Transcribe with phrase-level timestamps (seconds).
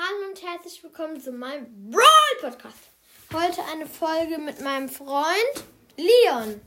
[0.00, 2.04] Hallo und herzlich willkommen zu meinem Brawl
[2.40, 2.76] Podcast.
[3.32, 5.64] Heute eine Folge mit meinem Freund
[5.96, 6.60] Leon.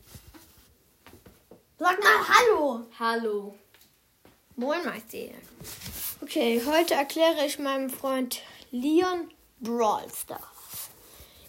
[1.79, 2.85] Sag mal Hallo.
[2.99, 3.55] Hallo.
[4.57, 5.29] Moin, Meister.
[6.21, 8.41] Okay, heute erkläre ich meinem Freund
[8.71, 10.89] Leon Brawl Stars.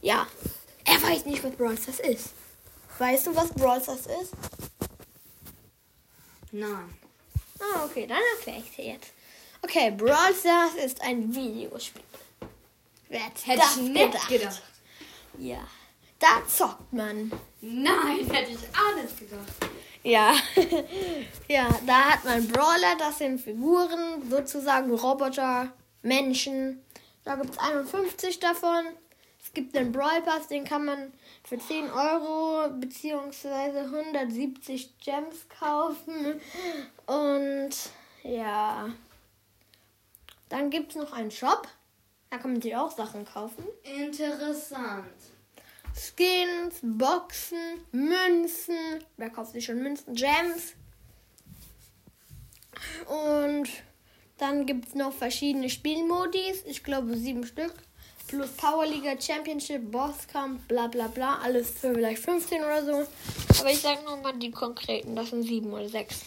[0.02, 0.28] Ja,
[0.84, 2.28] er weiß nicht, was Brawl Stars ist.
[3.00, 4.34] Weißt du, was Brawl Stars ist?
[6.52, 6.96] Nein.
[7.58, 9.12] Ah, okay, dann erkläre ich dir jetzt.
[9.62, 12.02] Okay, Brawl Stars ist ein Videospiel.
[13.08, 14.28] Wer hätte das ich nicht gedacht?
[14.28, 14.62] gedacht.
[15.38, 15.66] Ja,
[16.18, 17.30] da zockt man.
[17.60, 19.52] Nein, hätte ich alles gedacht.
[20.02, 20.34] Ja,
[21.48, 26.84] ja, da hat man Brawler, das sind Figuren, sozusagen Roboter, Menschen.
[27.24, 28.86] Da gibt es 51 davon.
[29.40, 31.12] Es gibt den Brawl Pass, den kann man
[31.44, 33.80] für 10 Euro bzw.
[33.80, 36.40] 170 Gems kaufen.
[37.06, 37.70] Und
[38.24, 38.88] ja,
[40.52, 41.66] dann gibt es noch einen Shop.
[42.30, 43.64] Da kann man sich auch Sachen kaufen.
[43.82, 45.06] Interessant.
[45.94, 49.02] Skins, Boxen, Münzen.
[49.16, 50.14] Wer kauft sich schon Münzen?
[50.14, 50.74] Gems.
[53.06, 53.68] Und
[54.36, 56.64] dann gibt es noch verschiedene Spielmodis.
[56.66, 57.74] Ich glaube sieben Stück.
[58.28, 61.38] Plus Powerliga, Championship, Bosskampf, bla bla bla.
[61.38, 63.08] Alles für vielleicht 15 oder so.
[63.60, 65.16] Aber ich sage nochmal die konkreten.
[65.16, 66.20] Das sind sieben oder sechs.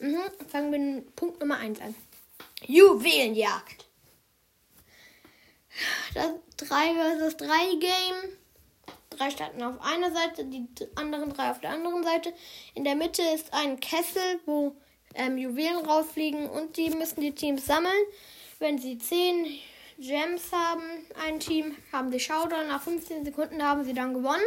[0.00, 0.18] Mhm.
[0.48, 1.94] Fangen wir mit Punkt Nummer 1 an.
[2.66, 3.86] Juwelenjagd.
[6.14, 7.46] Das 3 vs 3
[7.80, 8.38] Game
[9.20, 12.32] drei starten auf einer Seite, die anderen drei auf der anderen Seite.
[12.74, 14.74] In der Mitte ist ein Kessel, wo
[15.14, 18.02] ähm, Juwelen rausfliegen und die müssen die Teams sammeln.
[18.58, 19.46] Wenn sie 10
[19.98, 20.82] Gems haben,
[21.22, 22.68] ein Team, haben sie Showdown.
[22.68, 24.40] Nach 15 Sekunden haben sie dann gewonnen.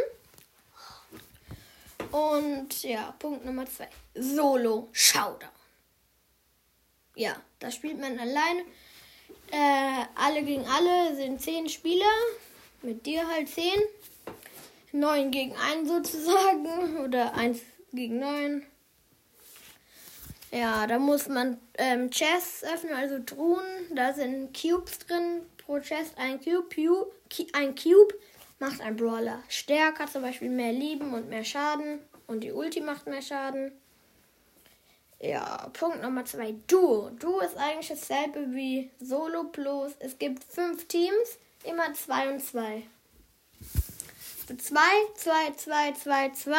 [2.10, 3.88] Und ja, Punkt Nummer 2.
[4.14, 5.50] Solo Showdown.
[7.14, 8.60] Ja, da spielt man alleine.
[9.50, 12.10] Äh, alle gegen alle sind 10 Spieler.
[12.82, 13.70] Mit dir halt 10.
[14.92, 17.60] 9 gegen 1 sozusagen oder 1
[17.92, 18.66] gegen 9.
[20.50, 23.64] Ja, da muss man ähm, Chests öffnen, also Truhen.
[23.94, 25.42] Da sind Cubes drin.
[25.58, 26.68] Pro Chest ein Cube.
[27.30, 28.14] Ki- Ein Cube
[28.60, 31.98] macht ein Brawler stärker, zum Beispiel mehr Leben und mehr Schaden.
[32.26, 33.72] Und die Ulti macht mehr Schaden.
[35.24, 36.54] Ja, Punkt Nummer 2.
[36.66, 37.08] Duo.
[37.18, 39.92] Duo ist eigentlich dasselbe wie Solo plus.
[39.98, 42.82] Es gibt fünf Teams, immer 2 und 2.
[44.46, 44.80] 2,
[45.16, 46.54] 2, 2, 2, 2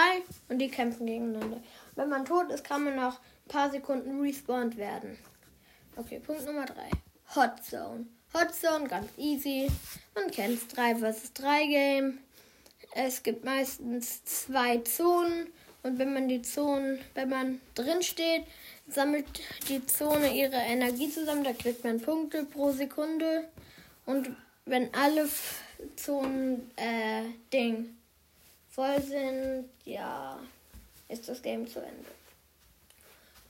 [0.49, 1.61] und die kämpfen gegeneinander.
[1.93, 5.15] Wenn man tot ist, kann man nach ein paar Sekunden respawned werden.
[5.95, 6.73] Okay, Punkt Nummer 3.
[7.35, 8.07] Hot Zone.
[8.33, 9.67] Hot Zone, ganz easy.
[10.15, 12.17] Man kennt es 3 vs 3 Game.
[12.95, 15.53] Es gibt meistens zwei Zonen
[15.85, 18.43] und wenn man die Zonen, wenn man drin steht,
[18.87, 19.25] sammelt
[19.69, 21.43] die Zone ihre Energie zusammen.
[21.43, 23.47] Da kriegt man Punkte pro Sekunde.
[24.07, 24.35] Und
[24.65, 25.29] wenn alle
[25.95, 27.21] Zonen äh,
[27.53, 27.95] Ding
[28.71, 30.39] voll sind, ja,
[31.07, 32.09] ist das Game zu Ende.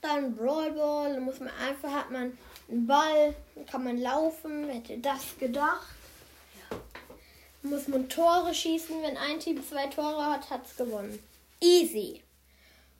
[0.02, 2.36] Dann Brawl Ball, da muss man einfach, hat man
[2.68, 3.34] einen Ball,
[3.70, 5.88] kann man laufen, hätte das gedacht?
[7.62, 11.18] Muss man Tore schießen, wenn ein Team zwei Tore hat, hat's gewonnen.
[11.62, 12.20] Easy.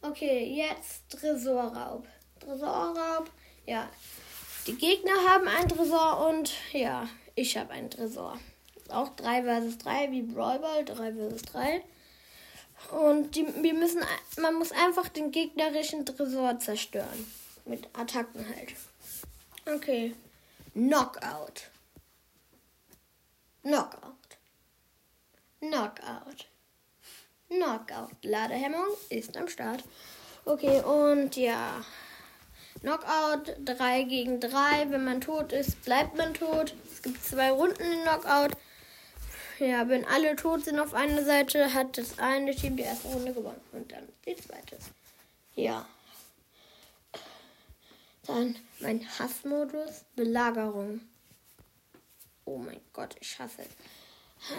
[0.08, 2.06] Okay, jetzt Tresorraub.
[2.40, 3.30] Tresorraub,
[3.66, 3.88] ja.
[4.66, 8.38] Die Gegner haben einen Tresor und ja, ich habe einen Tresor.
[8.88, 11.82] Auch 3 vs 3 wie Brawl Ball, 3 vs 3.
[12.90, 14.02] Und die, wir müssen,
[14.40, 17.32] man muss einfach den gegnerischen Tresor zerstören.
[17.64, 18.74] Mit Attacken halt.
[19.66, 20.14] Okay.
[20.72, 21.70] Knockout.
[23.62, 24.38] Knockout.
[25.60, 26.46] Knockout.
[27.48, 28.16] Knockout.
[28.22, 29.84] Ladehemmung ist am Start.
[30.44, 31.84] Okay, und ja.
[32.80, 34.90] Knockout 3 gegen 3.
[34.90, 36.74] Wenn man tot ist, bleibt man tot.
[36.92, 38.56] Es gibt zwei Runden in Knockout.
[39.58, 43.32] Ja, wenn alle tot sind auf einer Seite, hat das eine Team die erste Runde
[43.32, 43.60] gewonnen.
[43.72, 44.76] Und dann die zweite.
[45.54, 45.86] Ja.
[48.26, 50.04] Dann mein Hassmodus.
[50.14, 51.00] Belagerung.
[52.44, 53.68] Oh mein Gott, ich hasse es.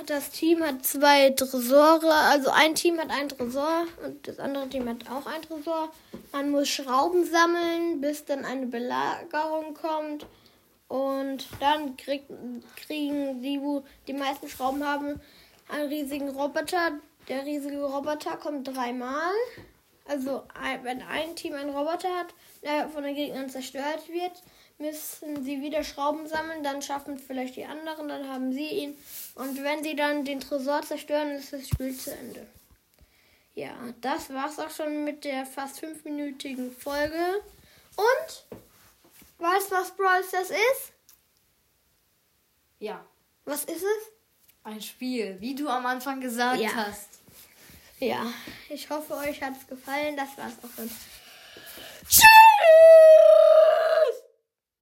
[0.06, 4.88] Das Team hat zwei Tresore, also ein Team hat einen Tresor und das andere Team
[4.90, 5.90] hat auch einen Tresor.
[6.34, 10.26] Man muss Schrauben sammeln, bis dann eine Belagerung kommt.
[10.90, 12.24] Und dann krieg,
[12.76, 15.22] kriegen die, wo die meisten Schrauben haben,
[15.70, 17.00] einen riesigen Roboter.
[17.28, 19.34] Der riesige Roboter kommt dreimal.
[20.06, 20.44] Also
[20.84, 24.42] wenn ein Team einen Roboter hat, der von den Gegnern zerstört wird,
[24.80, 28.98] müssen sie wieder Schrauben sammeln, dann schaffen es vielleicht die anderen, dann haben sie ihn.
[29.36, 32.46] Und wenn sie dann den Tresor zerstören, ist das Spiel zu Ende.
[33.56, 37.42] Ja, das war's auch schon mit der fast fünfminütigen Folge.
[37.96, 38.60] Und
[39.40, 40.94] weißt du, was Brawl Stars ist?
[42.80, 43.04] Ja.
[43.46, 44.12] Was ist es?
[44.64, 46.70] Ein Spiel, wie du am Anfang gesagt Ja.
[46.76, 47.08] hast.
[48.00, 48.32] Ja,
[48.70, 50.16] ich hoffe, euch hat es gefallen.
[50.16, 50.88] Das war's auch schon.
[52.08, 52.37] Tschüss!